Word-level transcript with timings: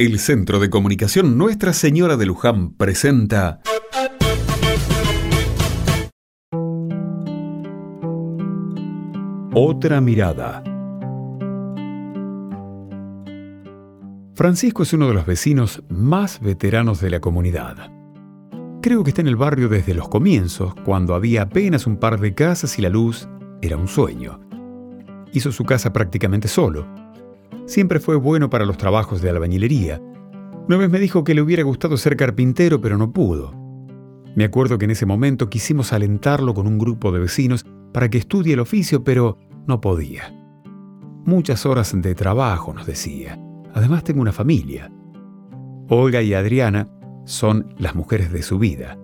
El 0.00 0.20
Centro 0.20 0.60
de 0.60 0.70
Comunicación 0.70 1.36
Nuestra 1.36 1.72
Señora 1.72 2.16
de 2.16 2.24
Luján 2.24 2.70
presenta 2.74 3.60
Otra 9.52 10.00
mirada. 10.00 10.62
Francisco 14.34 14.84
es 14.84 14.92
uno 14.92 15.08
de 15.08 15.14
los 15.14 15.26
vecinos 15.26 15.82
más 15.88 16.38
veteranos 16.38 17.00
de 17.00 17.10
la 17.10 17.18
comunidad. 17.18 17.90
Creo 18.80 19.02
que 19.02 19.10
está 19.10 19.22
en 19.22 19.26
el 19.26 19.34
barrio 19.34 19.68
desde 19.68 19.94
los 19.94 20.08
comienzos, 20.08 20.76
cuando 20.84 21.16
había 21.16 21.42
apenas 21.42 21.88
un 21.88 21.96
par 21.96 22.20
de 22.20 22.34
casas 22.34 22.78
y 22.78 22.82
la 22.82 22.88
luz 22.88 23.28
era 23.62 23.76
un 23.76 23.88
sueño. 23.88 24.38
Hizo 25.32 25.50
su 25.50 25.64
casa 25.64 25.92
prácticamente 25.92 26.46
solo. 26.46 26.86
Siempre 27.68 28.00
fue 28.00 28.16
bueno 28.16 28.48
para 28.48 28.64
los 28.64 28.78
trabajos 28.78 29.20
de 29.20 29.28
albañilería. 29.28 30.00
Una 30.68 30.78
vez 30.78 30.88
me 30.88 30.98
dijo 30.98 31.22
que 31.22 31.34
le 31.34 31.42
hubiera 31.42 31.62
gustado 31.64 31.98
ser 31.98 32.16
carpintero, 32.16 32.80
pero 32.80 32.96
no 32.96 33.12
pudo. 33.12 33.52
Me 34.34 34.44
acuerdo 34.44 34.78
que 34.78 34.86
en 34.86 34.92
ese 34.92 35.04
momento 35.04 35.50
quisimos 35.50 35.92
alentarlo 35.92 36.54
con 36.54 36.66
un 36.66 36.78
grupo 36.78 37.12
de 37.12 37.20
vecinos 37.20 37.66
para 37.92 38.08
que 38.08 38.16
estudie 38.16 38.54
el 38.54 38.60
oficio, 38.60 39.04
pero 39.04 39.36
no 39.66 39.82
podía. 39.82 40.34
Muchas 41.26 41.66
horas 41.66 41.92
de 41.94 42.14
trabajo, 42.14 42.72
nos 42.72 42.86
decía. 42.86 43.38
Además 43.74 44.02
tengo 44.02 44.22
una 44.22 44.32
familia. 44.32 44.90
Olga 45.90 46.22
y 46.22 46.32
Adriana 46.32 46.88
son 47.26 47.74
las 47.76 47.94
mujeres 47.94 48.32
de 48.32 48.42
su 48.42 48.58
vida. 48.58 48.96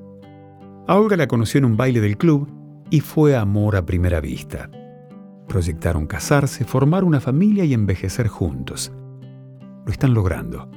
A 0.87 0.97
Olga 0.97 1.19
la 1.19 1.29
conoció 1.29 1.59
en 1.59 1.67
un 1.67 1.77
baile 1.77 2.01
del 2.01 2.17
club 2.17 2.49
y 2.89 3.01
fue 3.01 3.37
amor 3.37 3.77
a 3.77 3.85
primera 3.85 4.23
vista. 4.23 4.71
Proyectaron 5.55 6.09
casarse, 6.09 6.65
formar 6.65 7.05
una 7.05 7.21
familia 7.21 7.65
y 7.65 7.75
envejecer 7.75 8.27
juntos. 8.27 8.91
Lo 9.87 9.93
están 9.93 10.13
logrando. 10.13 10.69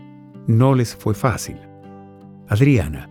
No 0.45 0.76
les 0.76 0.95
fue 0.95 1.16
fácil. 1.16 1.58
Adriana 2.48 3.09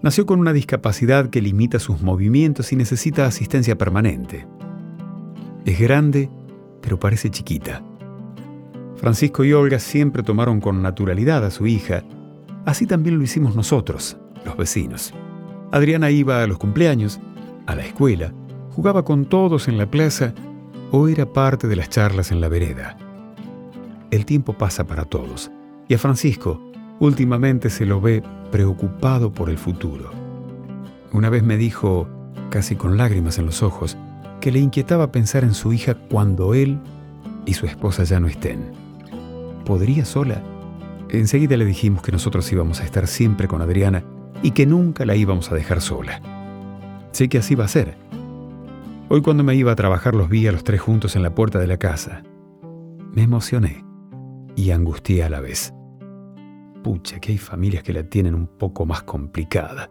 nació 0.00 0.26
con 0.26 0.38
una 0.38 0.52
discapacidad 0.52 1.28
que 1.28 1.42
limita 1.42 1.80
sus 1.80 2.02
movimientos 2.02 2.72
y 2.72 2.76
necesita 2.76 3.26
asistencia 3.26 3.76
permanente. 3.76 4.46
Es 5.64 5.80
grande, 5.80 6.30
pero 6.82 7.00
parece 7.00 7.30
chiquita. 7.30 7.82
Francisco 8.94 9.42
y 9.42 9.52
Olga 9.52 9.80
siempre 9.80 10.22
tomaron 10.22 10.60
con 10.60 10.82
naturalidad 10.82 11.44
a 11.44 11.50
su 11.50 11.66
hija, 11.66 12.04
así 12.64 12.86
también 12.86 13.18
lo 13.18 13.24
hicimos 13.24 13.56
nosotros, 13.56 14.18
los 14.44 14.56
vecinos. 14.56 15.12
Adriana 15.72 16.12
iba 16.12 16.44
a 16.44 16.46
los 16.46 16.58
cumpleaños, 16.58 17.18
a 17.66 17.74
la 17.74 17.84
escuela, 17.84 18.32
jugaba 18.70 19.04
con 19.04 19.24
todos 19.24 19.66
en 19.66 19.78
la 19.78 19.90
plaza 19.90 20.32
o 20.90 21.08
era 21.08 21.26
parte 21.26 21.68
de 21.68 21.76
las 21.76 21.88
charlas 21.88 22.32
en 22.32 22.40
la 22.40 22.48
vereda. 22.48 22.96
El 24.10 24.24
tiempo 24.24 24.54
pasa 24.54 24.84
para 24.84 25.04
todos, 25.04 25.50
y 25.88 25.94
a 25.94 25.98
Francisco 25.98 26.60
últimamente 27.00 27.70
se 27.70 27.86
lo 27.86 28.00
ve 28.00 28.22
preocupado 28.50 29.32
por 29.32 29.50
el 29.50 29.58
futuro. 29.58 30.10
Una 31.12 31.30
vez 31.30 31.42
me 31.42 31.56
dijo, 31.56 32.08
casi 32.50 32.76
con 32.76 32.96
lágrimas 32.96 33.38
en 33.38 33.46
los 33.46 33.62
ojos, 33.62 33.96
que 34.40 34.52
le 34.52 34.60
inquietaba 34.60 35.12
pensar 35.12 35.44
en 35.44 35.54
su 35.54 35.72
hija 35.72 35.94
cuando 35.94 36.54
él 36.54 36.78
y 37.44 37.54
su 37.54 37.66
esposa 37.66 38.04
ya 38.04 38.20
no 38.20 38.28
estén 38.28 38.88
podría 39.68 40.06
sola. 40.06 40.42
Enseguida 41.10 41.58
le 41.58 41.66
dijimos 41.66 42.02
que 42.02 42.10
nosotros 42.10 42.50
íbamos 42.50 42.80
a 42.80 42.84
estar 42.84 43.06
siempre 43.06 43.48
con 43.48 43.60
Adriana 43.60 44.02
y 44.42 44.52
que 44.52 44.64
nunca 44.64 45.04
la 45.04 45.14
íbamos 45.14 45.52
a 45.52 45.54
dejar 45.54 45.82
sola. 45.82 46.22
Sé 47.12 47.28
que 47.28 47.36
así 47.36 47.54
va 47.54 47.66
a 47.66 47.68
ser. 47.68 47.98
Hoy 49.10 49.22
cuando 49.22 49.42
me 49.42 49.54
iba 49.54 49.72
a 49.72 49.76
trabajar 49.76 50.14
los 50.14 50.28
vi 50.28 50.46
a 50.48 50.52
los 50.52 50.64
tres 50.64 50.82
juntos 50.82 51.16
en 51.16 51.22
la 51.22 51.34
puerta 51.34 51.58
de 51.58 51.66
la 51.66 51.78
casa. 51.78 52.22
Me 53.14 53.22
emocioné 53.22 53.82
y 54.54 54.70
angustié 54.70 55.24
a 55.24 55.30
la 55.30 55.40
vez. 55.40 55.72
Pucha, 56.84 57.18
que 57.18 57.32
hay 57.32 57.38
familias 57.38 57.82
que 57.82 57.94
la 57.94 58.02
tienen 58.02 58.34
un 58.34 58.46
poco 58.46 58.84
más 58.84 59.04
complicada. 59.04 59.90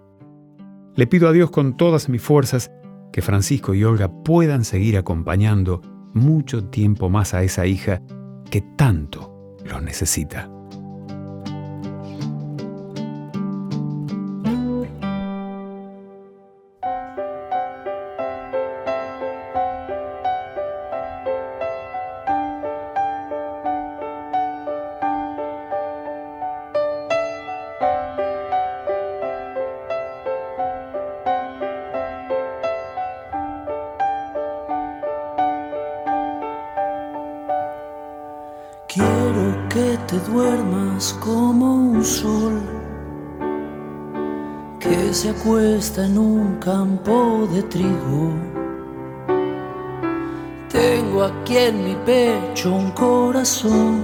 Le 0.95 1.07
pido 1.07 1.27
a 1.27 1.31
Dios 1.31 1.49
con 1.49 1.77
todas 1.77 2.09
mis 2.09 2.21
fuerzas 2.21 2.71
que 3.11 3.23
Francisco 3.23 3.73
y 3.73 3.83
Olga 3.83 4.07
puedan 4.23 4.63
seguir 4.63 4.97
acompañando 4.97 5.81
mucho 6.13 6.65
tiempo 6.65 7.09
más 7.09 7.33
a 7.33 7.41
esa 7.41 7.65
hija 7.65 8.03
que 8.51 8.61
tanto 8.77 9.55
lo 9.65 9.81
necesita. 9.81 10.47
Que 39.77 39.95
te 40.07 40.17
duermas 40.31 41.15
como 41.19 41.75
un 41.91 42.03
sol 42.03 42.59
que 44.79 45.13
se 45.13 45.29
acuesta 45.29 46.03
en 46.03 46.17
un 46.17 46.55
campo 46.55 47.47
de 47.53 47.61
trigo. 47.61 48.33
Tengo 50.67 51.25
aquí 51.25 51.57
en 51.57 51.83
mi 51.83 51.95
pecho 52.07 52.73
un 52.73 52.89
corazón 52.91 54.03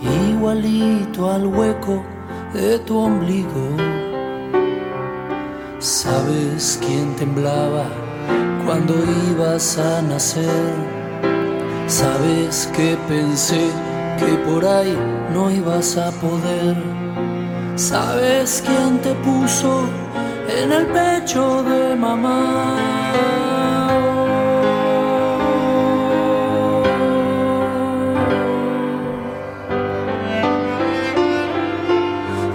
igualito 0.00 1.30
al 1.30 1.46
hueco 1.46 2.02
de 2.54 2.78
tu 2.78 2.96
ombligo. 2.96 3.66
¿Sabes 5.80 6.78
quién 6.80 7.14
temblaba 7.16 7.84
cuando 8.64 8.94
ibas 9.30 9.76
a 9.76 10.00
nacer? 10.00 11.01
Sabes 11.92 12.70
que 12.74 12.96
pensé 13.06 13.68
que 14.18 14.32
por 14.46 14.64
ahí 14.64 14.96
no 15.34 15.50
ibas 15.50 15.98
a 15.98 16.10
poder. 16.10 16.74
Sabes 17.76 18.64
quién 18.64 18.98
te 19.02 19.12
puso 19.16 19.84
en 20.48 20.72
el 20.72 20.86
pecho 20.86 21.62
de 21.62 21.94
mamá. 21.94 22.78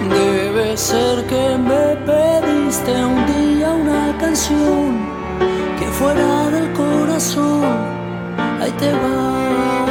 Debe 0.09 0.75
ser 0.75 1.27
que 1.27 1.45
me 1.69 1.85
pediste 2.09 2.91
un 3.05 3.19
día 3.27 3.69
una 3.69 4.17
canción 4.17 4.97
que 5.77 5.85
fuera 5.99 6.49
del 6.49 6.73
corazón 6.73 7.96
ahí 8.61 8.71
te 8.71 8.91
va. 8.93 9.85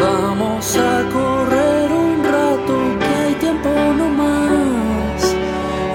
Vamos 0.00 0.76
a 0.76 0.94
correr 1.12 1.92
un 1.92 2.24
rato, 2.24 2.74
que 3.00 3.06
hay 3.22 3.34
tiempo 3.34 3.70
no 3.98 4.08
más. 4.08 5.36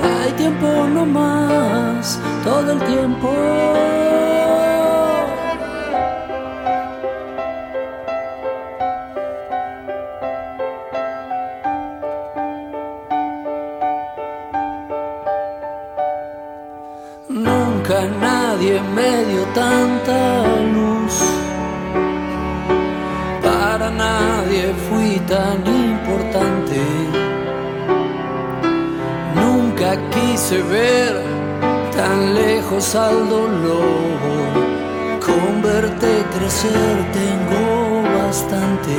Hay 0.03 0.31
tiempo 0.33 0.67
no 0.93 1.05
más, 1.05 2.19
todo 2.43 2.71
el 2.73 2.79
tiempo. 2.83 3.29
Nunca 17.29 18.01
nadie 18.59 18.81
me 18.93 19.25
dio 19.25 19.45
tanta 19.53 20.43
luz. 20.73 21.23
Para 23.41 23.89
nadie 23.89 24.73
fui 24.89 25.19
tan 25.27 25.65
importante. 25.65 26.81
Nunca 29.35 29.97
quise 30.11 30.61
ver 30.63 31.23
tan 31.95 32.33
lejos 32.33 32.95
al 32.95 33.29
dolor. 33.29 34.51
Con 35.25 35.61
verte 35.61 36.25
crecer 36.33 36.95
tengo 37.13 38.03
bastante. 38.17 38.97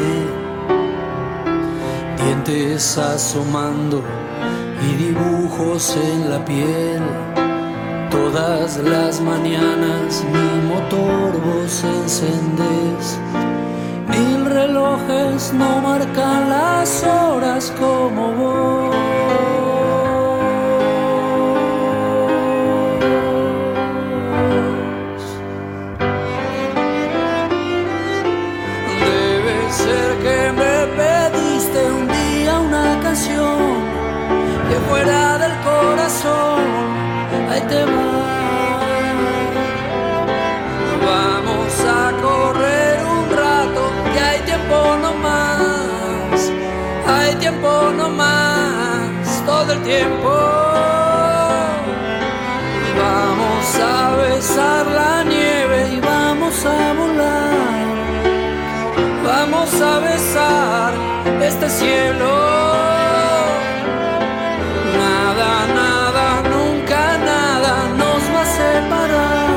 Dientes 2.17 2.97
asomando 2.97 4.03
y 4.83 4.95
dibujos 4.95 5.97
en 5.97 6.31
la 6.31 6.45
piel 6.45 7.03
Todas 8.11 8.77
las 8.79 9.21
mañanas 9.21 10.25
mi 10.25 10.69
motor 10.69 11.41
vos 11.41 11.85
encendés. 11.85 13.19
Mil 14.09 14.45
relojes 14.47 15.53
no 15.53 15.81
marcan 15.81 16.51
las 16.51 17.05
horas 17.05 17.73
como 17.79 18.33
vos. 18.33 19.20
El 49.73 49.83
tiempo. 49.83 50.31
Vamos 53.03 53.67
a 53.81 54.17
besar 54.17 54.87
la 54.87 55.25
nieve 55.25 55.89
y 55.95 56.01
vamos 56.01 56.65
a 56.65 56.93
volar. 56.95 57.87
Vamos 59.25 59.81
a 59.81 59.99
besar 60.01 60.93
este 61.43 61.69
cielo. 61.69 62.33
Nada, 65.03 65.67
nada, 65.81 66.43
nunca 66.55 67.19
nada 67.19 67.75
nos 68.03 68.23
va 68.35 68.43
a 68.43 68.53
separar. 68.61 69.51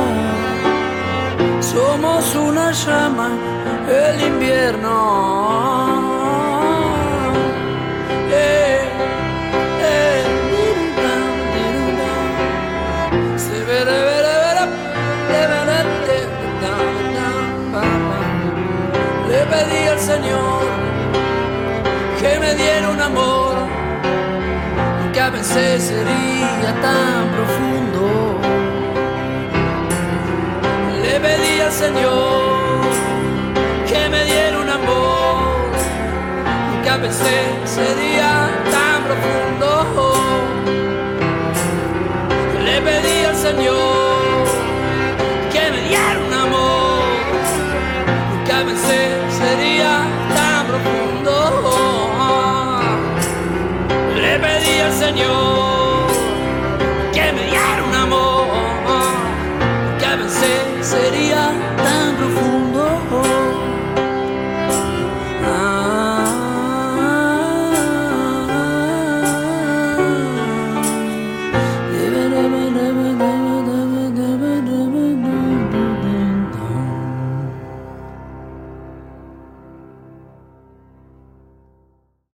Somos 1.62 2.35
una 2.35 2.71
llama, 2.71 3.30
el 3.89 4.21
invierno. 4.27 5.43
Veces 25.44 25.84
sería 25.84 26.74
tan 26.81 27.30
profundo. 27.36 28.40
Le 31.01 31.19
pedí 31.19 31.60
al 31.60 31.72
Señor 31.72 32.81
que 33.86 34.10
me 34.10 34.24
diera 34.24 34.57
un 34.62 34.69
amor 34.69 35.74
que 36.81 36.90
a 36.90 36.98
veces 36.98 37.45
sería 37.66 38.50
tan 38.72 39.04
profundo. 39.07 39.69
Le 42.63 42.81
pedí 42.81 43.25
al 43.25 43.36
Señor 43.36 43.82